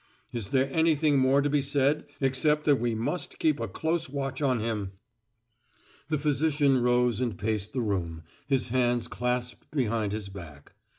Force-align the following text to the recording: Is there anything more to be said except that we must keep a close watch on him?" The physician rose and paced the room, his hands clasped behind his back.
Is 0.31 0.49
there 0.49 0.67
anything 0.73 1.19
more 1.19 1.43
to 1.43 1.47
be 1.51 1.61
said 1.61 2.07
except 2.19 2.63
that 2.63 2.77
we 2.77 2.95
must 2.95 3.37
keep 3.37 3.59
a 3.59 3.67
close 3.67 4.09
watch 4.09 4.41
on 4.41 4.59
him?" 4.59 4.93
The 6.09 6.17
physician 6.17 6.81
rose 6.81 7.21
and 7.21 7.37
paced 7.37 7.73
the 7.73 7.81
room, 7.83 8.23
his 8.47 8.69
hands 8.69 9.07
clasped 9.07 9.69
behind 9.69 10.11
his 10.11 10.27
back. 10.29 10.71